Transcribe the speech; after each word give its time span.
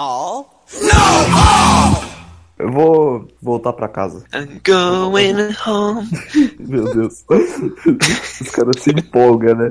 All? 0.00 0.64
No! 0.82 0.88
All! 1.36 2.02
Eu 2.58 2.70
vou 2.72 3.28
voltar 3.42 3.74
pra 3.74 3.86
casa. 3.86 4.24
I'm 4.32 4.58
going 4.64 5.54
home. 5.66 6.08
Meu 6.58 6.90
Deus. 6.94 7.22
Os 7.28 8.50
caras 8.50 8.82
se 8.82 8.92
empolgam, 8.92 9.54
né? 9.56 9.70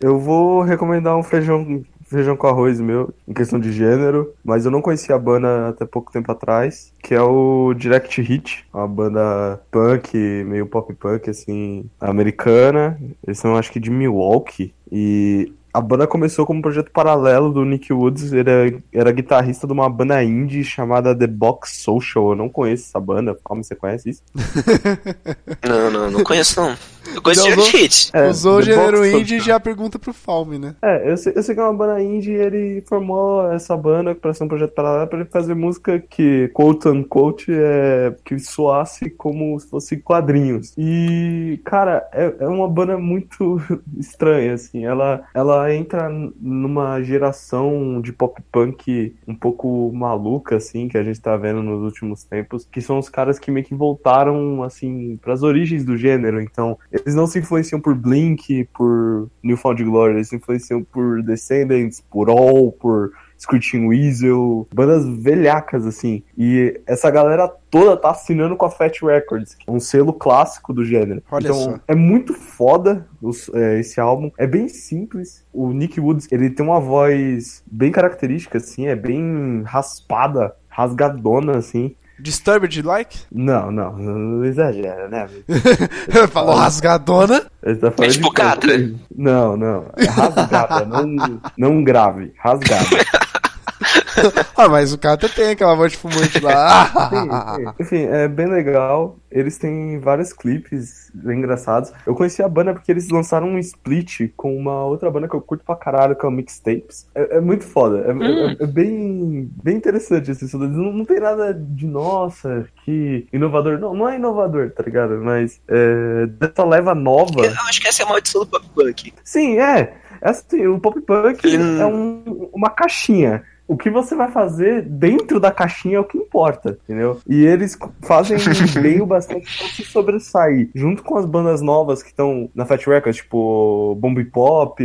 Eu 0.00 0.18
vou 0.18 0.62
recomendar 0.62 1.16
um 1.16 1.22
feijão 1.22 1.84
feijão 2.04 2.36
com 2.36 2.46
arroz 2.48 2.78
meu, 2.78 3.14
em 3.26 3.32
questão 3.32 3.58
de 3.58 3.72
gênero, 3.72 4.34
mas 4.44 4.66
eu 4.66 4.70
não 4.70 4.82
conhecia 4.82 5.14
a 5.14 5.18
banda 5.18 5.68
até 5.68 5.86
pouco 5.86 6.12
tempo 6.12 6.30
atrás, 6.30 6.92
que 7.02 7.14
é 7.14 7.22
o 7.22 7.72
Direct 7.74 8.20
Hit, 8.20 8.66
uma 8.74 8.86
banda 8.86 9.62
punk, 9.70 10.14
meio 10.44 10.66
pop 10.66 10.92
punk, 10.92 11.30
assim, 11.30 11.88
americana. 11.98 12.98
Eles 13.26 13.38
são, 13.38 13.56
acho 13.56 13.72
que, 13.72 13.80
de 13.80 13.88
Milwaukee. 13.88 14.74
E 14.90 15.52
a 15.72 15.80
banda 15.80 16.06
começou 16.06 16.44
como 16.44 16.58
um 16.58 16.62
projeto 16.62 16.90
paralelo 16.90 17.50
do 17.50 17.64
Nick 17.64 17.92
Woods, 17.92 18.32
era, 18.32 18.72
era 18.92 19.10
guitarrista 19.10 19.66
de 19.66 19.72
uma 19.72 19.88
banda 19.88 20.22
indie 20.22 20.62
chamada 20.62 21.16
The 21.16 21.26
Box 21.26 21.78
Social. 21.82 22.30
Eu 22.30 22.36
não 22.36 22.48
conheço 22.48 22.84
essa 22.88 23.00
banda, 23.00 23.38
como 23.42 23.64
você 23.64 23.74
conhece 23.74 24.10
isso? 24.10 24.22
não, 25.66 25.90
não, 25.90 26.10
não 26.10 26.24
conheço 26.24 26.60
não. 26.60 26.76
Eu 27.24 27.34
já 27.34 27.42
usou, 27.42 27.64
Hit. 27.70 28.10
É, 28.12 28.28
usou 28.28 28.56
o 28.58 28.62
gênero 28.62 29.06
indie 29.06 29.36
e 29.36 29.40
já 29.40 29.58
pergunta 29.60 29.98
pro 29.98 30.12
Falme, 30.12 30.58
né? 30.58 30.74
É, 30.82 31.10
eu 31.10 31.16
sei, 31.16 31.32
eu 31.36 31.42
sei 31.42 31.54
que 31.54 31.60
é 31.60 31.64
uma 31.64 31.74
banda 31.74 32.02
indie 32.02 32.32
e 32.32 32.36
ele 32.36 32.82
formou 32.86 33.50
essa 33.52 33.76
banda 33.76 34.14
pra 34.14 34.34
ser 34.34 34.44
um 34.44 34.48
projeto 34.48 34.72
paralelo 34.72 35.08
pra 35.08 35.20
ele 35.20 35.28
fazer 35.28 35.54
música 35.54 35.98
que, 35.98 36.48
quote 36.52 36.88
unquote, 36.88 37.52
é, 37.52 38.14
que 38.24 38.38
soasse 38.38 39.10
como 39.10 39.58
se 39.58 39.68
fosse 39.68 39.96
quadrinhos. 39.96 40.72
E, 40.76 41.60
cara, 41.64 42.08
é, 42.12 42.34
é 42.40 42.48
uma 42.48 42.68
banda 42.68 42.96
muito 42.98 43.60
estranha, 43.98 44.54
assim. 44.54 44.84
Ela, 44.84 45.24
ela 45.34 45.72
entra 45.74 46.08
numa 46.08 47.02
geração 47.02 48.00
de 48.00 48.12
pop 48.12 48.40
punk 48.50 49.14
um 49.26 49.34
pouco 49.34 49.90
maluca, 49.92 50.56
assim, 50.56 50.88
que 50.88 50.98
a 50.98 51.02
gente 51.02 51.20
tá 51.20 51.36
vendo 51.36 51.62
nos 51.62 51.82
últimos 51.82 52.24
tempos, 52.24 52.66
que 52.70 52.80
são 52.80 52.98
os 52.98 53.08
caras 53.08 53.38
que 53.38 53.50
meio 53.50 53.66
que 53.66 53.74
voltaram, 53.74 54.62
assim, 54.62 55.18
para 55.20 55.32
as 55.32 55.42
origens 55.42 55.84
do 55.84 55.96
gênero. 55.96 56.40
Então, 56.40 56.78
eles 57.04 57.14
não 57.14 57.26
se 57.26 57.38
influenciam 57.38 57.80
por 57.80 57.94
Blink, 57.94 58.68
por 58.74 59.28
Newfound 59.42 59.82
Glory, 59.84 60.14
eles 60.14 60.28
se 60.28 60.36
influenciam 60.36 60.82
por 60.82 61.22
Descendants, 61.22 62.00
por 62.00 62.28
All, 62.28 62.72
por 62.72 63.12
Screeching 63.42 63.86
Weasel, 63.88 64.68
bandas 64.72 65.04
velhacas, 65.06 65.84
assim. 65.84 66.22
E 66.38 66.80
essa 66.86 67.10
galera 67.10 67.48
toda 67.70 67.96
tá 67.96 68.10
assinando 68.10 68.56
com 68.56 68.66
a 68.66 68.70
Fat 68.70 69.02
Records, 69.02 69.56
é 69.66 69.70
um 69.70 69.80
selo 69.80 70.12
clássico 70.12 70.72
do 70.72 70.84
gênero. 70.84 71.22
Olha 71.30 71.46
então, 71.46 71.56
só. 71.56 71.80
é 71.88 71.94
muito 71.94 72.34
foda 72.34 73.08
os, 73.20 73.48
é, 73.52 73.80
esse 73.80 74.00
álbum. 74.00 74.30
É 74.38 74.46
bem 74.46 74.68
simples. 74.68 75.44
O 75.52 75.72
Nick 75.72 76.00
Woods, 76.00 76.28
ele 76.30 76.50
tem 76.50 76.64
uma 76.64 76.78
voz 76.78 77.64
bem 77.66 77.90
característica, 77.90 78.58
assim, 78.58 78.86
é 78.86 78.94
bem 78.94 79.62
raspada, 79.64 80.54
rasgadona, 80.68 81.58
assim. 81.58 81.96
Disturbed 82.22 82.80
like? 82.82 83.18
Não, 83.32 83.72
não, 83.72 83.96
não 83.96 84.44
exagera, 84.44 85.08
né? 85.08 85.28
Falou 86.30 86.54
rasgadona? 86.54 87.40
Tá 87.40 87.90
falando 87.90 88.04
é 88.04 88.08
tipo 88.08 88.32
de... 88.32 88.96
Não, 89.16 89.56
não. 89.56 89.86
É 89.96 90.04
rasgada, 90.04 90.84
não, 90.86 91.40
não 91.58 91.82
grave. 91.82 92.32
Rasgada. 92.38 92.86
ah, 94.56 94.68
mas 94.68 94.92
o 94.92 94.98
Kata 94.98 95.28
tem 95.28 95.50
aquela 95.50 95.74
voz 95.74 95.90
de 95.90 95.98
fumante 95.98 96.38
lá. 96.38 96.86
sim, 97.10 97.28
sim. 97.56 97.72
Enfim, 97.80 98.06
é 98.08 98.28
bem 98.28 98.46
legal. 98.46 99.16
Eles 99.32 99.58
têm 99.58 99.98
vários 99.98 100.32
clipes 100.32 101.10
bem 101.14 101.38
engraçados. 101.38 101.92
Eu 102.06 102.14
conheci 102.14 102.42
a 102.42 102.48
banda 102.48 102.72
porque 102.72 102.90
eles 102.90 103.08
lançaram 103.08 103.48
um 103.48 103.58
split 103.58 104.32
com 104.36 104.56
uma 104.56 104.84
outra 104.84 105.10
banda 105.10 105.28
que 105.28 105.34
eu 105.34 105.40
curto 105.40 105.64
pra 105.64 105.76
caralho, 105.76 106.16
que 106.16 106.24
é 106.24 106.28
o 106.28 106.32
Mixtapes. 106.32 107.08
É, 107.14 107.36
é 107.36 107.40
muito 107.40 107.64
foda. 107.64 108.04
É, 108.06 108.10
é 108.10 108.14
hum. 108.14 108.22
é, 108.22 108.56
é, 108.60 108.66
bem, 108.66 109.50
bem 109.62 109.76
interessante 109.76 110.30
assim, 110.30 110.46
não, 110.56 110.92
não 110.92 111.04
tem 111.04 111.20
nada 111.20 111.52
de 111.54 111.86
nossa, 111.86 112.66
que 112.84 113.26
inovador. 113.32 113.78
Não, 113.78 113.94
não 113.94 114.08
é 114.08 114.16
inovador, 114.16 114.70
tá 114.70 114.82
ligado? 114.82 115.18
Mas 115.22 115.60
é, 115.68 116.26
dessa 116.26 116.64
leva 116.64 116.94
nova. 116.94 117.44
Eu 117.44 117.52
acho 117.68 117.80
que 117.80 117.88
essa 117.88 118.02
é 118.02 118.06
a 118.06 118.08
maldição 118.08 118.42
do 118.42 118.46
pop 118.46 118.66
punk. 118.74 119.12
Sim, 119.24 119.58
é. 119.58 119.94
É 120.20 120.30
assim, 120.30 120.66
o 120.66 120.78
pop 120.78 121.00
punk 121.00 121.46
hum. 121.46 121.80
é 121.80 121.86
um, 121.86 122.50
uma 122.52 122.70
caixinha 122.70 123.42
o 123.72 123.76
que 123.76 123.88
você 123.88 124.14
vai 124.14 124.30
fazer 124.30 124.82
dentro 124.82 125.40
da 125.40 125.50
caixinha 125.50 125.96
é 125.96 126.00
o 126.00 126.04
que 126.04 126.18
importa, 126.18 126.78
entendeu? 126.84 127.20
E 127.26 127.44
eles 127.44 127.78
fazem 128.02 128.36
bem 128.82 129.00
o 129.00 129.06
bastante 129.22 129.58
pra 129.58 129.68
se 129.68 129.84
sobressair. 129.84 130.70
Junto 130.74 131.02
com 131.02 131.16
as 131.16 131.26
bandas 131.26 131.60
novas 131.60 132.02
que 132.02 132.10
estão 132.10 132.50
na 132.54 132.64
Fat 132.64 132.84
Records, 132.86 133.16
tipo 133.16 133.96
Bomb 134.00 134.24
Pop, 134.24 134.82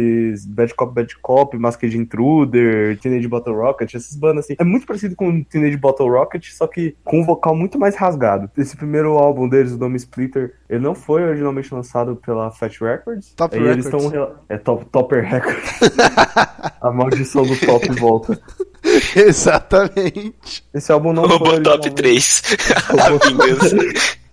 Bad 0.48 0.74
Cop, 0.76 0.94
Bad 0.94 1.18
Cop, 1.20 1.58
Masked 1.58 1.98
Intruder, 1.98 2.98
Teenage 3.00 3.28
Bottle 3.28 3.56
Rocket, 3.56 3.96
essas 3.96 4.16
bandas 4.16 4.46
assim. 4.46 4.56
É 4.60 4.64
muito 4.64 4.86
parecido 4.86 5.16
com 5.16 5.44
Teenage 5.44 5.78
Bottle 5.78 6.10
Rocket, 6.10 6.50
só 6.52 6.68
que 6.68 6.96
com 7.04 7.22
um 7.22 7.26
vocal 7.26 7.56
muito 7.56 7.80
mais 7.80 7.96
rasgado. 7.96 8.50
Esse 8.58 8.76
primeiro 8.76 9.18
álbum 9.18 9.50
deles, 9.50 9.74
o 9.74 9.78
Dome 9.78 9.98
Splitter, 9.98 10.54
ele 10.70 10.82
não 10.82 10.94
foi 10.94 11.24
originalmente 11.24 11.74
lançado 11.74 12.16
pela 12.16 12.52
Fat 12.52 12.74
Records. 12.80 13.34
Top 13.36 13.58
Records. 13.58 13.86
Eles 13.86 14.12
tão... 14.12 14.38
É 14.50 14.58
top, 14.58 14.86
Topper 14.86 15.24
Records. 15.24 15.80
A 16.82 16.92
maldição 16.92 17.44
do 17.44 17.58
top 17.60 17.92
volta. 18.00 18.40
Exatamente. 19.16 20.64
Esse 20.74 20.92
álbum 20.92 21.14
não 21.14 21.28
Robo 21.28 21.46
foi. 21.46 21.62
Top 21.62 21.90
3. 21.90 22.42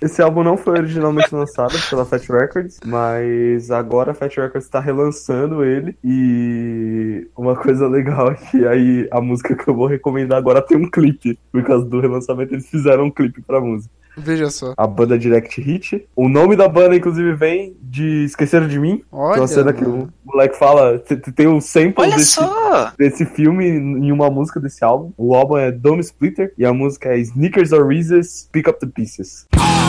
Esse 0.00 0.22
álbum 0.22 0.42
não 0.42 0.56
foi 0.56 0.78
originalmente 0.78 1.34
lançado 1.34 1.74
pela 1.88 2.04
Fat 2.04 2.26
Records, 2.28 2.80
mas 2.84 3.70
agora 3.70 4.12
a 4.12 4.14
Fat 4.14 4.34
Records 4.36 4.64
está 4.64 4.80
relançando 4.80 5.64
ele. 5.64 5.96
E 6.02 7.28
uma 7.36 7.54
coisa 7.54 7.86
legal 7.86 8.30
é 8.30 8.34
que 8.34 8.66
aí 8.66 9.08
a 9.10 9.20
música 9.20 9.54
que 9.54 9.68
eu 9.68 9.74
vou 9.74 9.86
recomendar 9.86 10.38
agora 10.38 10.62
tem 10.62 10.76
um 10.76 10.90
clipe. 10.90 11.38
Por 11.50 11.62
causa 11.62 11.84
do 11.84 12.00
relançamento, 12.00 12.54
eles 12.54 12.68
fizeram 12.68 13.04
um 13.04 13.10
clipe 13.10 13.42
pra 13.42 13.60
música. 13.60 13.92
Veja 14.16 14.50
só. 14.50 14.74
A 14.76 14.86
banda 14.86 15.18
Direct 15.18 15.60
Hit. 15.60 16.06
O 16.14 16.28
nome 16.28 16.56
da 16.56 16.68
banda, 16.68 16.96
inclusive, 16.96 17.32
vem 17.34 17.76
de 17.80 18.24
Esqueceram 18.24 18.68
de 18.68 18.78
Mim. 18.78 19.02
Olha. 19.10 19.34
Que 19.34 19.38
é 19.38 19.42
uma 19.42 19.48
cena 19.48 19.72
que 19.72 19.84
o 19.84 20.08
moleque 20.24 20.58
fala. 20.58 20.98
Tem 21.34 21.46
um 21.46 21.60
sample 21.60 22.10
desse, 22.10 22.40
desse 22.98 23.26
filme 23.26 23.66
em 23.66 24.12
uma 24.12 24.30
música 24.30 24.60
desse 24.60 24.84
álbum. 24.84 25.12
O 25.16 25.34
álbum 25.34 25.56
é 25.56 25.70
Dome 25.70 26.00
Splitter 26.00 26.52
e 26.56 26.64
a 26.64 26.72
música 26.72 27.10
é 27.10 27.18
Sneakers 27.18 27.72
or 27.72 27.86
Reese's 27.86 28.48
Pick 28.52 28.68
Up 28.68 28.78
the 28.78 28.86
Pieces. 28.86 29.46
Oh! 29.56 29.81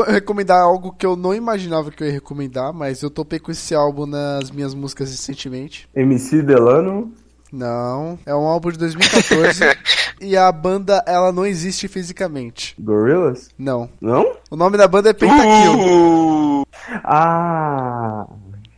Recomendar 0.00 0.60
algo 0.60 0.92
que 0.92 1.04
eu 1.04 1.14
não 1.16 1.34
imaginava 1.34 1.90
que 1.90 2.02
eu 2.02 2.06
ia 2.06 2.12
recomendar, 2.12 2.72
mas 2.72 3.02
eu 3.02 3.10
topei 3.10 3.38
com 3.38 3.50
esse 3.50 3.74
álbum 3.74 4.06
nas 4.06 4.50
minhas 4.50 4.74
músicas 4.74 5.10
recentemente. 5.10 5.88
MC 5.94 6.42
Delano. 6.42 7.12
Não, 7.52 8.18
é 8.24 8.34
um 8.34 8.46
álbum 8.46 8.70
de 8.70 8.78
2014 8.78 9.60
e 10.22 10.34
a 10.38 10.50
banda 10.50 11.04
ela 11.06 11.30
não 11.30 11.44
existe 11.44 11.86
fisicamente. 11.86 12.74
Gorillaz? 12.80 13.50
Não. 13.58 13.90
Não? 14.00 14.36
O 14.50 14.56
nome 14.56 14.78
da 14.78 14.88
banda 14.88 15.10
é 15.10 15.12
Pentakill. 15.12 16.62
Uh, 16.62 16.66
Ah. 17.04 18.26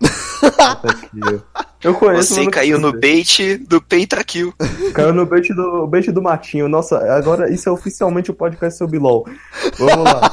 Pentakill. 0.83 1.43
Eu 1.85 1.95
conheço. 1.95 2.35
você 2.35 2.47
caiu 2.47 2.79
no 2.79 2.99
bait 2.99 3.59
do 3.69 3.81
Pentakill. 3.81 4.55
Caiu 4.95 5.13
no 5.13 5.27
bait 5.27 5.53
do, 5.53 5.87
bait 5.87 6.11
do 6.11 6.23
Matinho. 6.23 6.67
Nossa, 6.67 6.97
agora 7.15 7.53
isso 7.53 7.69
é 7.69 7.73
oficialmente 7.73 8.31
o 8.31 8.35
podcast 8.35 8.79
sobre 8.79 8.99
LOL. 8.99 9.29
Vamos 9.79 10.05
lá. 10.05 10.33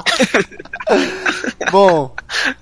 Bom, 1.70 2.14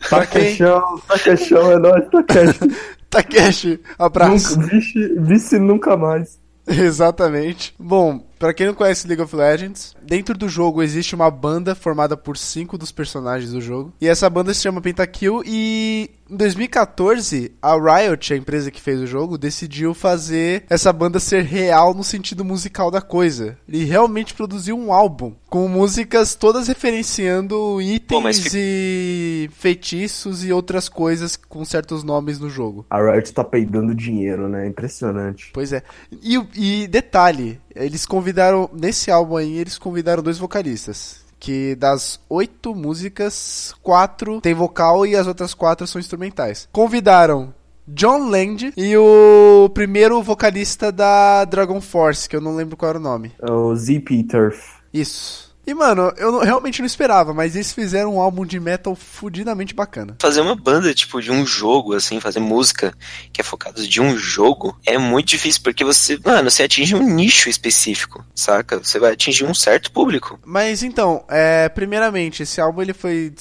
pra 0.09 0.27
quem 0.27 0.57
Taquechão, 0.57 1.01
Taquechão 1.07 1.71
é 1.73 1.79
nóis, 1.79 2.05
Takeshi. 2.11 2.77
Takeshi, 3.09 3.81
abraço. 3.97 4.59
Nunca, 4.59 4.75
vice, 4.75 5.15
vice 5.21 5.59
nunca 5.61 5.97
mais. 5.97 6.41
Exatamente. 6.67 7.75
Bom, 7.79 8.27
pra 8.45 8.53
quem 8.53 8.67
não 8.67 8.75
conhece 8.75 9.09
League 9.09 9.23
of 9.23 9.35
Legends, 9.35 9.97
dentro 10.03 10.37
do 10.37 10.51
jogo 10.51 10.83
existe 10.83 11.15
uma 11.15 11.31
banda 11.31 11.75
formada 11.75 12.15
por 12.15 12.37
cinco 12.37 12.77
dos 12.77 12.93
personagens 12.93 13.53
do 13.53 13.59
jogo. 13.59 13.95
E 13.99 14.07
essa 14.07 14.29
banda 14.29 14.53
se 14.53 14.61
chama 14.61 14.83
Pentakill 14.83 15.43
e 15.47 16.11
em 16.31 16.37
2014 16.37 17.53
a 17.61 17.75
Riot, 17.75 18.33
a 18.33 18.37
empresa 18.37 18.71
que 18.71 18.81
fez 18.81 19.01
o 19.01 19.07
jogo, 19.07 19.37
decidiu 19.37 19.95
fazer 19.95 20.65
essa 20.69 20.93
banda 20.93 21.21
ser 21.21 21.43
real 21.43 21.95
no 21.95 22.03
sentido 22.03 22.45
musical 22.45 22.91
da 22.91 23.01
coisa. 23.01 23.59
E 23.69 23.85
realmente 23.85 24.35
produziu 24.35 24.77
um 24.77 24.93
álbum 24.93 25.35
com 25.49 25.69
músicas 25.69 26.35
todas 26.35 26.67
referenciando 26.67 27.81
itens 27.81 28.49
Pô, 28.49 28.57
e 28.57 29.49
feitiços 29.53 30.45
e 30.45 30.53
outras 30.53 30.89
coisas 30.89 31.37
com 31.37 31.65
certos 31.65 32.03
nomes 32.03 32.39
no 32.39 32.51
jogo. 32.51 32.87
A 32.91 33.01
Riot 33.01 33.33
tá 33.33 33.45
peidando 33.45 33.95
dinheiro, 33.95 34.49
né? 34.49 34.67
Impressionante. 34.67 35.51
Pois 35.53 35.73
é. 35.73 35.83
E, 36.23 36.41
e 36.57 36.89
detalhe, 36.89 37.61
eles 37.75 38.07
convidaram, 38.07 38.69
nesse 38.73 39.11
álbum 39.11 39.37
aí, 39.37 39.59
eles 39.59 39.79
convidaram 39.79 40.23
dois 40.23 40.39
vocalistas. 40.39 41.25
Que 41.39 41.75
das 41.75 42.21
oito 42.29 42.75
músicas, 42.75 43.75
quatro 43.83 44.41
tem 44.41 44.55
vocal 44.55 45.05
e 45.07 45.15
as 45.15 45.27
outras 45.27 45.53
quatro 45.53 45.87
são 45.87 46.01
instrumentais. 46.01 46.69
Convidaram 46.73 47.53
John 47.87 48.31
Land 48.31 48.73
e 48.77 48.97
o 48.97 49.69
primeiro 49.75 50.23
vocalista 50.23 50.91
da 50.91 51.45
Dragon 51.45 51.81
Force, 51.83 52.27
que 52.29 52.35
eu 52.35 52.41
não 52.41 52.57
lembro 52.57 52.77
qual 52.77 52.89
era 52.89 52.99
o 52.99 53.03
nome. 53.03 53.33
É 53.43 53.53
o 53.53 53.77
ZP 53.77 54.25
Turf. 54.25 54.59
Isso. 54.93 55.54
E, 55.67 55.73
mano, 55.75 56.13
eu 56.17 56.31
não- 56.31 56.41
realmente 56.41 56.81
não 56.81 56.87
esperava, 56.87 57.33
mas 57.33 57.55
eles 57.55 57.73
fizeram 57.73 58.17
um 58.17 58.21
álbum 58.21 58.45
de 58.45 58.61
metal 58.61 58.95
fudidamente 58.95 59.75
bacana. 59.75 60.17
Fazer 60.21 60.41
uma 60.41 60.55
banda, 60.55 60.93
tipo, 60.95 61.21
de 61.23 61.31
um 61.31 61.47
jogo, 61.47 61.95
assim, 61.95 62.21
fazer 62.21 62.41
música 62.41 62.95
que 63.33 63.41
é 63.41 63.45
focado 63.45 63.87
de 63.87 64.01
um 64.01 64.17
jogo, 64.17 64.79
é 64.85 64.99
muito 64.99 65.29
difícil, 65.29 65.63
porque 65.63 65.85
você, 65.85 66.19
mano, 66.25 66.51
você 66.51 66.65
atinge 66.65 66.95
um 66.95 67.03
nicho 67.03 67.49
específico, 67.49 68.25
saca? 68.35 68.79
Você 68.79 68.99
vai 68.99 69.13
atingir 69.13 69.45
um 69.45 69.55
certo 69.55 69.91
público. 69.91 70.39
Mas 70.45 70.83
então, 70.83 71.25
é, 71.29 71.69
primeiramente, 71.69 72.43
esse 72.43 72.61
álbum 72.61 72.83
ele 72.83 72.93
foi 72.93 73.33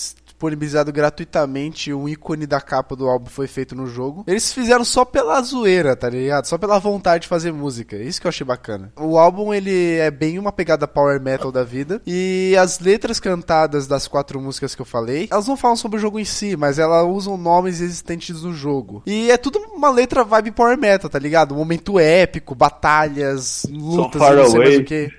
disponibilizado 0.44 0.92
gratuitamente, 0.92 1.94
o 1.94 2.10
ícone 2.10 2.46
da 2.46 2.60
capa 2.60 2.96
do 2.96 3.08
álbum 3.08 3.30
foi 3.30 3.48
feito 3.48 3.76
no 3.76 3.88
jogo. 3.88 4.26
Eles 4.28 4.52
fizeram 4.52 4.84
só 4.84 5.06
pela 5.06 5.42
zoeira, 5.42 5.96
tá 5.96 6.10
ligado? 6.10 6.46
Só 6.46 6.58
pela 6.58 6.78
vontade 6.80 7.22
de 7.24 7.28
fazer 7.30 7.54
música. 7.54 7.96
Isso 7.96 8.20
que 8.20 8.28
eu 8.28 8.30
achei 8.30 8.46
bacana. 8.46 8.92
O 8.98 9.18
álbum 9.18 9.54
ele 9.54 9.96
é 9.98 10.12
bem 10.12 10.38
uma 10.38 10.52
pegada 10.52 10.86
power 10.88 11.22
metal 11.22 11.52
da 11.52 11.64
vida 11.64 12.02
e 12.06 12.56
as 12.60 12.80
letras 12.80 13.20
cantadas 13.20 13.88
das 13.88 14.08
quatro 14.08 14.42
músicas 14.42 14.76
que 14.76 14.82
eu 14.82 14.86
falei, 14.86 15.30
elas 15.32 15.48
não 15.48 15.56
falam 15.56 15.78
sobre 15.78 15.98
o 15.98 16.02
jogo 16.02 16.20
em 16.20 16.26
si, 16.26 16.58
mas 16.58 16.78
elas 16.78 17.08
usam 17.08 17.38
nomes 17.38 17.80
existentes 17.80 18.42
no 18.42 18.54
jogo. 18.54 19.02
E 19.06 19.32
é 19.32 19.38
tudo 19.38 19.60
uma 19.74 19.90
letra 19.90 20.24
vibe 20.24 20.52
power 20.52 20.78
metal, 20.78 21.10
tá 21.10 21.20
ligado? 21.20 21.54
Um 21.54 21.60
momento 21.60 22.00
épico, 22.00 22.54
batalhas, 22.54 23.66
lutas, 23.70 24.22
far 24.22 24.34
e 24.34 24.38
não 24.38 24.50
sei 24.50 24.60
mais 24.60 24.74
away. 24.74 24.82
o 24.82 24.86
que. 24.86 25.10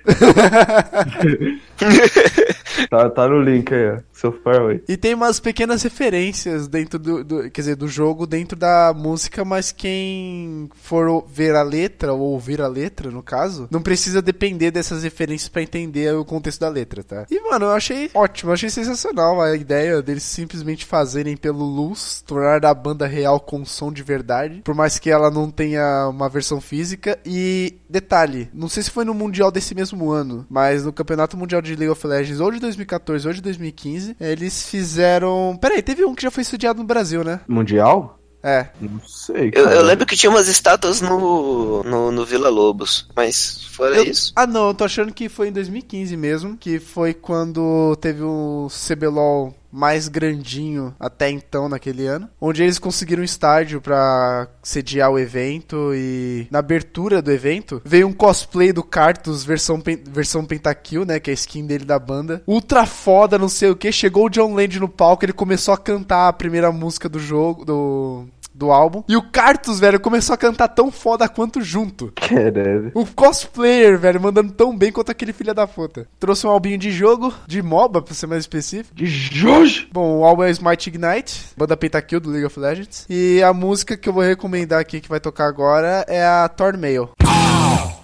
Tá, 2.89 3.09
tá 3.09 3.27
no 3.27 3.41
link 3.41 3.73
aí, 3.73 3.91
ó. 3.91 3.97
So 4.15 4.31
far 4.43 4.61
away. 4.61 4.81
E 4.87 4.95
tem 4.95 5.13
umas 5.13 5.39
pequenas 5.41 5.83
referências 5.83 6.67
dentro 6.69 6.97
do, 6.97 7.21
do- 7.23 7.51
quer 7.51 7.61
dizer, 7.61 7.75
do 7.75 7.87
jogo, 7.87 8.25
dentro 8.25 8.57
da 8.57 8.93
música, 8.95 9.43
mas 9.43 9.73
quem 9.73 10.69
for 10.75 11.25
ver 11.27 11.53
a 11.55 11.61
letra, 11.63 12.13
ou 12.13 12.21
ouvir 12.31 12.61
a 12.61 12.67
letra, 12.67 13.11
no 13.11 13.21
caso, 13.21 13.67
não 13.69 13.81
precisa 13.81 14.21
depender 14.21 14.71
dessas 14.71 15.03
referências 15.03 15.49
pra 15.49 15.61
entender 15.61 16.13
o 16.15 16.23
contexto 16.23 16.61
da 16.61 16.69
letra, 16.69 17.03
tá? 17.03 17.25
E, 17.29 17.39
mano, 17.41 17.65
eu 17.65 17.71
achei 17.71 18.09
ótimo, 18.13 18.51
eu 18.51 18.53
achei 18.53 18.69
sensacional 18.69 19.41
a 19.41 19.55
ideia 19.55 20.01
deles 20.01 20.23
simplesmente 20.23 20.85
fazerem 20.85 21.35
pelo 21.35 21.65
Luz, 21.65 22.23
tornar 22.25 22.65
a 22.65 22.73
banda 22.73 23.05
real 23.05 23.39
com 23.39 23.65
som 23.65 23.91
de 23.91 24.01
verdade, 24.03 24.61
por 24.63 24.73
mais 24.75 24.97
que 24.97 25.09
ela 25.09 25.29
não 25.29 25.51
tenha 25.51 26.07
uma 26.07 26.29
versão 26.29 26.61
física. 26.61 27.19
E, 27.25 27.75
detalhe, 27.89 28.49
não 28.53 28.69
sei 28.69 28.83
se 28.83 28.91
foi 28.91 29.03
no 29.03 29.13
Mundial 29.13 29.51
desse 29.51 29.75
mesmo 29.75 30.09
ano, 30.11 30.45
mas 30.49 30.85
no 30.85 30.93
Campeonato 30.93 31.35
Mundial 31.35 31.61
de 31.61 31.75
League 31.75 31.91
of 31.91 32.07
Legends, 32.07 32.39
ou 32.39 32.51
de 32.51 32.59
2014 32.59 33.27
ou 33.27 33.33
de 33.33 33.41
2015, 33.41 34.04
eles 34.19 34.67
fizeram. 34.67 35.57
Peraí, 35.61 35.81
teve 35.81 36.03
um 36.05 36.13
que 36.15 36.23
já 36.23 36.31
foi 36.31 36.41
estudiado 36.41 36.79
no 36.79 36.85
Brasil, 36.85 37.23
né? 37.23 37.39
Mundial? 37.47 38.19
É. 38.43 38.67
Não 38.79 38.99
sei. 39.07 39.51
Eu, 39.55 39.65
eu 39.71 39.81
lembro 39.81 40.05
que 40.05 40.15
tinha 40.15 40.29
umas 40.29 40.47
estátuas 40.47 41.01
no, 41.01 41.81
no, 41.83 42.11
no 42.11 42.25
Vila 42.25 42.47
Lobos, 42.47 43.07
mas 43.15 43.63
fora 43.71 43.95
Eu- 43.95 44.03
isso. 44.03 44.31
Ah, 44.35 44.45
não, 44.45 44.67
eu 44.67 44.73
tô 44.75 44.83
achando 44.83 45.11
que 45.11 45.27
foi 45.27 45.47
em 45.47 45.51
2015 45.51 46.15
mesmo, 46.15 46.55
que 46.55 46.79
foi 46.79 47.11
quando 47.15 47.95
teve 47.99 48.21
o 48.21 48.67
CBLOL 48.69 49.51
mais 49.75 50.07
grandinho 50.07 50.95
até 50.99 51.29
então 51.29 51.67
naquele 51.67 52.05
ano, 52.07 52.29
onde 52.39 52.63
eles 52.63 52.79
conseguiram 52.79 53.21
um 53.21 53.25
estádio 53.25 53.81
pra 53.81 54.47
sediar 54.63 55.11
o 55.11 55.19
evento 55.19 55.91
e 55.93 56.47
na 56.49 56.59
abertura 56.59 57.21
do 57.21 57.31
evento 57.31 57.81
veio 57.83 58.07
um 58.07 58.13
cosplay 58.13 58.71
do 58.71 58.81
Cartus 58.83 59.43
versão 59.43 59.81
pen- 59.81 60.01
versão 60.07 60.45
Pentakill, 60.45 61.05
né, 61.05 61.19
que 61.19 61.29
é 61.29 61.33
a 61.33 61.35
skin 61.35 61.65
dele 61.65 61.83
da 61.85 61.99
banda. 61.99 62.41
Ultra 62.47 62.85
foda, 62.85 63.37
não 63.37 63.49
sei 63.49 63.69
o 63.69 63.75
que, 63.75 63.91
chegou 63.91 64.25
o 64.25 64.29
John 64.29 64.53
Land 64.55 64.79
no 64.79 64.87
palco, 64.87 65.25
ele 65.25 65.33
começou 65.33 65.73
a 65.73 65.77
cantar 65.77 66.27
a 66.29 66.33
primeira 66.33 66.71
música 66.71 67.09
do 67.09 67.19
jogo 67.19 67.65
do 67.65 68.25
do 68.55 68.71
álbum. 68.71 69.03
E 69.07 69.17
o 69.17 69.21
Cartus, 69.21 69.79
velho, 69.79 69.99
começou 69.99 70.33
a 70.33 70.37
cantar 70.37 70.69
tão 70.69 70.91
foda 70.91 71.27
quanto 71.27 71.61
junto. 71.61 72.11
Querendo. 72.15 72.91
O 72.93 73.05
cosplayer, 73.05 73.99
velho, 73.99 74.21
mandando 74.21 74.53
tão 74.53 74.75
bem 74.75 74.91
quanto 74.91 75.11
aquele 75.11 75.33
filho 75.33 75.53
da 75.53 75.67
puta. 75.67 76.07
Trouxe 76.19 76.47
um 76.47 76.49
albinho 76.49 76.77
de 76.77 76.91
jogo, 76.91 77.33
de 77.45 77.61
MOBA, 77.61 78.01
pra 78.01 78.13
ser 78.13 78.27
mais 78.27 78.43
específico. 78.43 78.95
De 78.95 79.05
Jorge! 79.05 79.87
Bom, 79.91 80.19
o 80.19 80.23
álbum 80.23 80.43
é 80.43 80.49
Smite 80.51 80.89
Ignite, 80.89 81.47
banda 81.57 81.75
Pentakill 81.75 82.19
do 82.19 82.29
League 82.29 82.45
of 82.45 82.59
Legends. 82.59 83.05
E 83.09 83.43
a 83.43 83.53
música 83.53 83.97
que 83.97 84.07
eu 84.07 84.13
vou 84.13 84.23
recomendar 84.23 84.79
aqui, 84.79 85.01
que 85.01 85.09
vai 85.09 85.19
tocar 85.19 85.47
agora, 85.47 86.05
é 86.07 86.25
a 86.25 86.47
Tormail. 86.47 87.09
My 87.21 87.94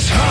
this 0.00 0.08
high. 0.08 0.29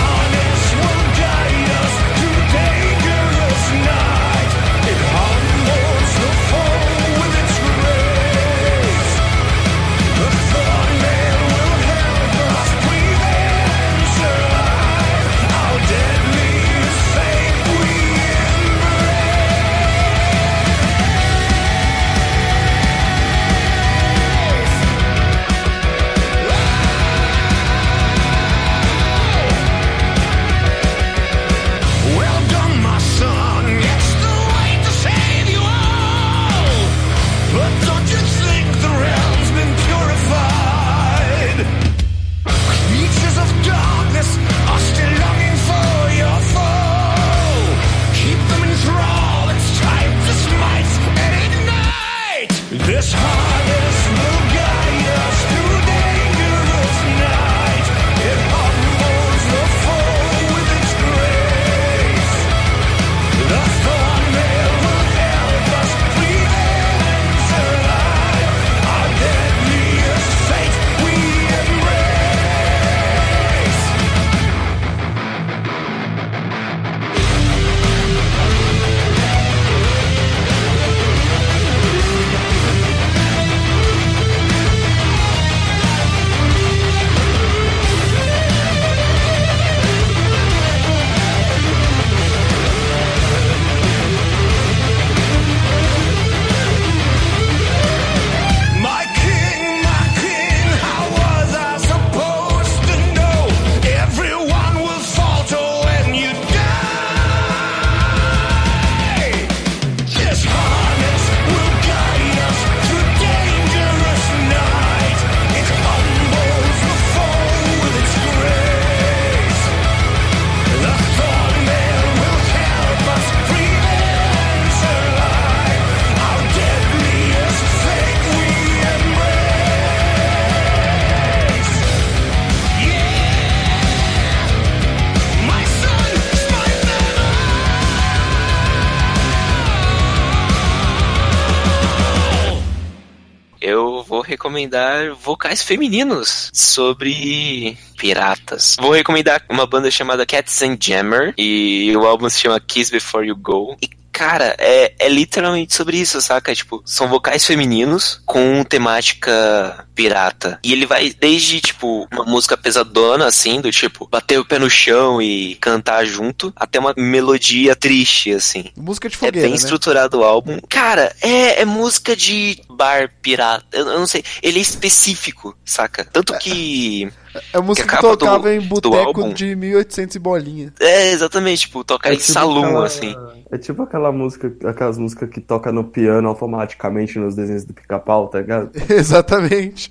Recomendar 144.22 145.14
vocais 145.14 145.62
femininos 145.62 146.50
sobre 146.52 147.78
piratas. 147.98 148.76
Vou 148.80 148.92
recomendar 148.92 149.44
uma 149.48 149.68
banda 149.68 149.92
chamada 149.92 150.26
Cats 150.26 150.64
and 150.64 150.78
Jammer 150.80 151.34
e 151.38 151.96
o 151.96 152.08
álbum 152.08 152.28
se 152.30 152.40
chama 152.40 152.60
Kiss 152.60 152.92
Before 152.92 153.28
You 153.28 153.36
Go. 153.36 153.78
E 153.80 153.99
Cara, 154.12 154.56
é, 154.58 154.94
é 155.00 155.10
literalmente 155.10 155.74
sobre 155.74 155.98
isso, 155.98 156.20
saca? 156.22 156.54
Tipo, 156.54 156.82
são 156.86 157.08
vocais 157.08 157.46
femininos 157.46 158.22
com 158.26 158.64
temática 158.64 159.86
pirata. 159.96 160.60
E 160.64 160.74
ele 160.74 160.86
vai 160.86 161.14
desde, 161.14 161.62
tipo, 161.62 162.08
uma 162.12 162.26
música 162.26 162.58
pesadona, 162.58 163.26
assim, 163.26 163.62
do 163.62 163.72
tipo, 163.72 164.08
bater 164.08 164.40
o 164.40 164.46
pé 164.46 164.60
no 164.60 164.70
chão 164.70 165.22
e 165.22 165.56
cantar 165.56 166.06
junto, 166.06 166.52
até 166.56 166.80
uma 166.80 166.94
melodia 166.98 167.76
triste, 167.76 168.32
assim. 168.32 168.66
Música 168.76 169.10
de 169.10 169.16
É 169.16 169.20
fogueira, 169.20 169.42
bem 169.42 169.52
né? 169.52 169.56
estruturado 169.56 170.20
o 170.20 170.24
álbum. 170.24 170.60
Cara, 170.70 171.16
é, 171.22 171.62
é 171.62 171.66
música 171.66 172.16
de 172.16 172.62
bar 172.70 173.12
pirata. 173.22 173.66
Eu, 173.72 173.88
eu 173.88 174.00
não 174.00 174.08
sei. 174.08 174.24
Ele 174.42 174.60
é 174.60 174.62
específico, 174.62 175.58
saca? 175.66 176.06
Tanto 176.06 176.38
que. 176.40 177.12
É 177.54 177.60
música 177.60 177.86
que 177.88 177.90
que, 177.90 177.96
a 177.96 178.02
capa 178.02 178.14
do- 178.16 178.18
tocava 178.18 178.54
em 178.54 178.62
boteco 178.62 179.34
de 179.34 179.56
1800 179.56 180.16
e 180.16 180.20
bolinha. 180.20 180.74
É, 180.80 181.12
exatamente, 181.12 181.62
tipo, 181.62 181.84
toca 181.84 182.10
É 182.10 182.14
em 182.14 182.18
tipo 182.18 182.32
salão, 182.32 182.64
aquela- 182.66 182.86
assim. 182.86 183.16
É 183.52 183.58
tipo 183.58 183.82
aquela 183.82 184.12
música, 184.12 184.52
aquelas 184.66 184.98
músicas 184.98 185.30
que 185.30 185.42
toca 185.42 185.72
no 185.72 185.84
piano 185.84 186.28
automaticamente 186.28 187.18
nos 187.18 187.36
desenhos 187.36 187.66
do 187.66 187.74
pica-pau, 187.74 188.28
tá 188.28 188.40
ligado? 188.42 188.70
Exatamente. 188.90 189.90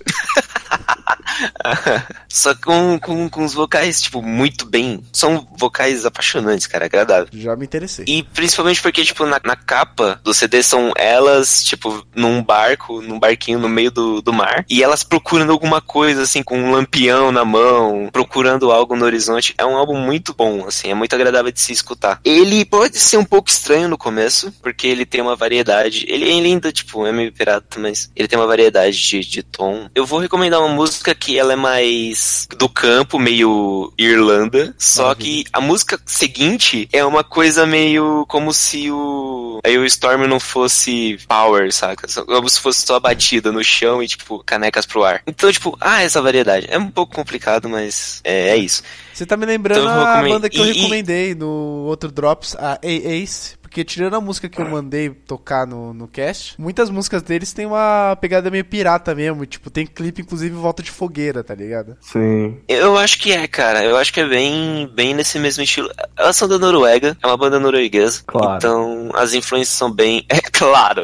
Só 2.28 2.54
com, 2.54 2.98
com, 2.98 3.28
com 3.28 3.44
os 3.44 3.54
vocais, 3.54 4.00
tipo, 4.00 4.22
muito 4.22 4.66
bem. 4.66 5.02
São 5.12 5.46
vocais 5.56 6.04
apaixonantes, 6.04 6.66
cara, 6.66 6.86
agradável. 6.86 7.28
Já 7.32 7.56
me 7.56 7.64
interessei. 7.64 8.04
E 8.08 8.22
principalmente 8.22 8.80
porque, 8.80 9.04
tipo, 9.04 9.24
na, 9.26 9.40
na 9.44 9.56
capa 9.56 10.20
do 10.22 10.34
CD 10.34 10.62
são 10.62 10.92
elas, 10.96 11.62
tipo, 11.64 12.06
num 12.14 12.42
barco, 12.42 13.00
num 13.00 13.18
barquinho 13.18 13.58
no 13.58 13.68
meio 13.68 13.90
do, 13.90 14.22
do 14.22 14.32
mar. 14.32 14.64
E 14.68 14.82
elas 14.82 15.02
procurando 15.02 15.52
alguma 15.52 15.80
coisa, 15.80 16.22
assim, 16.22 16.42
com 16.42 16.58
um 16.58 16.72
lampião 16.72 17.32
na 17.32 17.44
mão, 17.44 18.08
procurando 18.12 18.70
algo 18.70 18.96
no 18.96 19.04
horizonte. 19.04 19.54
É 19.58 19.64
um 19.64 19.76
álbum 19.76 19.96
muito 19.98 20.34
bom, 20.34 20.66
assim, 20.66 20.90
é 20.90 20.94
muito 20.94 21.14
agradável 21.14 21.50
de 21.50 21.60
se 21.60 21.72
escutar. 21.72 22.20
Ele 22.24 22.64
pode 22.64 22.98
ser 22.98 23.16
um 23.16 23.24
pouco 23.24 23.48
estranho 23.48 23.88
no 23.88 23.98
começo, 23.98 24.52
porque 24.62 24.86
ele 24.86 25.04
tem 25.04 25.20
uma 25.20 25.36
variedade. 25.36 26.04
Ele, 26.08 26.24
ele 26.24 26.48
ainda, 26.48 26.72
tipo, 26.72 27.06
é 27.06 27.12
meio 27.12 27.32
pirata, 27.32 27.78
mas 27.78 28.10
ele 28.14 28.28
tem 28.28 28.38
uma 28.38 28.46
variedade 28.46 28.96
de, 28.96 29.20
de 29.20 29.42
tom. 29.42 29.88
Eu 29.94 30.06
vou 30.06 30.18
recomendar 30.18 30.60
uma 30.60 30.74
música 30.74 31.14
que 31.14 31.27
ela 31.36 31.54
é 31.54 31.56
mais 31.56 32.46
do 32.56 32.68
campo, 32.68 33.18
meio 33.18 33.92
Irlanda. 33.98 34.72
Só 34.78 35.12
que 35.16 35.44
a 35.52 35.60
música 35.60 36.00
seguinte 36.06 36.88
é 36.92 37.04
uma 37.04 37.24
coisa 37.24 37.66
meio 37.66 38.24
como 38.28 38.52
se 38.52 38.88
o. 38.90 39.60
Aí 39.64 39.76
o 39.76 39.84
Storm 39.84 40.26
não 40.28 40.38
fosse 40.38 41.18
power, 41.26 41.72
saca? 41.72 42.06
Como 42.24 42.48
se 42.48 42.60
fosse 42.60 42.86
só 42.86 43.00
batida 43.00 43.50
no 43.50 43.64
chão 43.64 44.00
e, 44.00 44.06
tipo, 44.06 44.42
canecas 44.46 44.86
pro 44.86 45.02
ar. 45.04 45.20
Então, 45.26 45.50
tipo, 45.52 45.76
ah, 45.80 46.00
essa 46.02 46.22
variedade. 46.22 46.66
É 46.70 46.78
um 46.78 46.88
pouco 46.90 47.14
complicado, 47.14 47.68
mas 47.68 48.20
é, 48.22 48.50
é 48.50 48.56
isso. 48.56 48.82
Você 49.12 49.26
tá 49.26 49.36
me 49.36 49.44
lembrando 49.44 49.80
Então 49.80 50.00
eu 50.00 50.06
a 50.06 50.22
banda 50.22 50.48
que 50.48 50.58
eu 50.60 50.64
e- 50.64 50.70
e- 50.70 50.72
recomendei 50.74 51.34
no 51.34 51.48
outro 51.86 52.12
Drops, 52.12 52.54
a 52.56 52.74
A-Ace. 52.84 53.57
Porque 53.68 53.84
tirando 53.84 54.14
a 54.14 54.20
música 54.20 54.48
que 54.48 54.58
eu 54.58 54.66
mandei 54.66 55.10
tocar 55.10 55.66
no, 55.66 55.92
no 55.92 56.08
cast, 56.08 56.54
muitas 56.58 56.88
músicas 56.88 57.20
deles 57.20 57.52
tem 57.52 57.66
uma 57.66 58.16
pegada 58.18 58.50
meio 58.50 58.64
pirata 58.64 59.14
mesmo. 59.14 59.44
Tipo, 59.44 59.68
tem 59.68 59.86
clipe, 59.86 60.22
inclusive, 60.22 60.56
em 60.56 60.58
volta 60.58 60.82
de 60.82 60.90
fogueira, 60.90 61.44
tá 61.44 61.54
ligado? 61.54 61.94
Sim. 62.00 62.56
Eu 62.66 62.96
acho 62.96 63.18
que 63.18 63.30
é, 63.30 63.46
cara. 63.46 63.84
Eu 63.84 63.98
acho 63.98 64.10
que 64.10 64.20
é 64.20 64.26
bem, 64.26 64.90
bem 64.94 65.12
nesse 65.12 65.38
mesmo 65.38 65.62
estilo. 65.62 65.90
Elas 66.16 66.34
são 66.34 66.48
da 66.48 66.58
Noruega, 66.58 67.14
é 67.22 67.26
uma 67.26 67.36
banda 67.36 67.60
norueguesa. 67.60 68.22
Claro. 68.26 68.56
Então 68.56 69.10
as 69.14 69.34
influências 69.34 69.76
são 69.76 69.92
bem. 69.92 70.24
É 70.38 70.40
claro. 70.40 71.02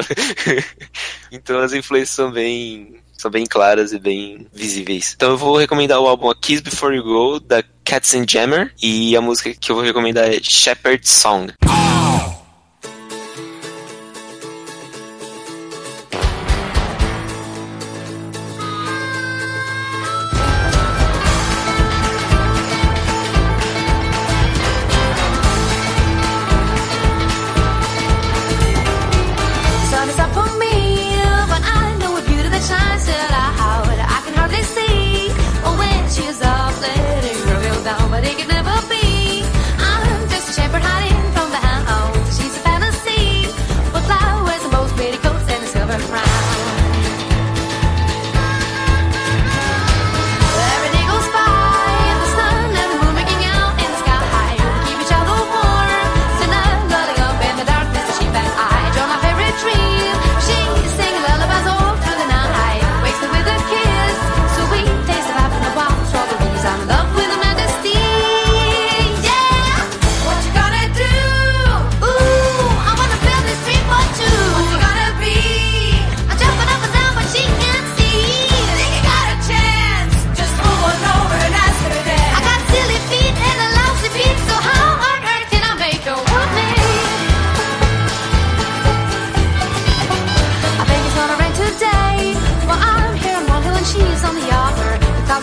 então 1.31 1.59
as 1.59 1.73
influências 1.73 2.11
são 2.11 2.31
bem. 2.31 2.97
São 3.19 3.31
bem 3.31 3.45
claras 3.47 3.93
e 3.93 3.99
bem 3.99 4.47
visíveis. 4.53 5.13
Então 5.15 5.31
eu 5.31 5.37
vou 5.37 5.57
recomendar 5.57 6.01
o 6.01 6.07
álbum 6.07 6.31
A 6.31 6.35
Kiss 6.35 6.63
Before 6.63 6.95
You 6.95 7.03
Go, 7.03 7.41
da 7.41 7.63
Cats 7.85 8.15
and 8.15 8.27
Jammer. 8.29 8.73
E 8.83 9.17
a 9.17 9.21
música 9.21 9.53
que 9.53 9.71
eu 9.71 9.77
vou 9.77 9.85
recomendar 9.85 10.29
é 10.29 10.41
Shepherd's 10.43 11.11
Song. 11.11 11.53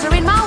water 0.04 0.16
in 0.16 0.24
my 0.24 0.41